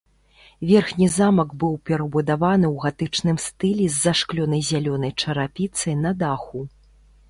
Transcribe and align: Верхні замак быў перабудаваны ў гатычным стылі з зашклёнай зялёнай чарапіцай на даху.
Верхні 0.69 1.07
замак 1.15 1.49
быў 1.65 1.75
перабудаваны 1.91 2.67
ў 2.73 2.75
гатычным 2.87 3.37
стылі 3.47 3.85
з 3.93 4.03
зашклёнай 4.09 4.61
зялёнай 4.75 5.11
чарапіцай 5.23 5.93
на 6.05 6.11
даху. 6.23 6.69